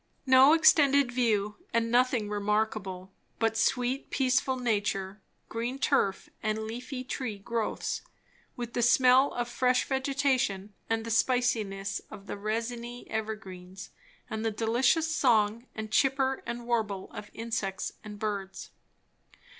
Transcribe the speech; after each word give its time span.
No 0.25 0.53
extended 0.53 1.11
view, 1.11 1.57
and 1.75 1.91
nothing 1.91 2.27
remarkable; 2.27 3.11
but 3.37 3.55
sweet, 3.55 4.09
peaceful 4.09 4.57
nature, 4.57 5.21
green 5.47 5.77
turf, 5.77 6.27
and 6.41 6.63
leafy 6.65 7.03
tree 7.03 7.37
growths; 7.37 8.01
with 8.55 8.73
the 8.73 8.81
smell 8.81 9.31
of 9.33 9.47
fresh 9.47 9.85
vegetation 9.85 10.73
and 10.89 11.05
the 11.05 11.11
spiciness 11.11 12.01
of 12.09 12.25
the 12.25 12.35
resiny 12.35 13.07
evergreens, 13.11 13.91
and 14.27 14.43
the 14.43 14.49
delicious 14.49 15.15
song 15.15 15.67
and 15.75 15.91
chipper 15.91 16.41
and 16.47 16.65
warble 16.65 17.11
of 17.11 17.29
insects 17.35 17.91
and 18.03 18.17
birds. 18.17 18.71